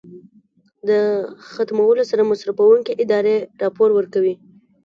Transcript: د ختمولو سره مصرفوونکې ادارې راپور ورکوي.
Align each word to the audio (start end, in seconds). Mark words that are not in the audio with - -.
د 0.87 0.89
ختمولو 1.51 2.03
سره 2.11 2.27
مصرفوونکې 2.31 2.97
ادارې 3.03 3.35
راپور 3.61 3.89
ورکوي. 3.93 4.35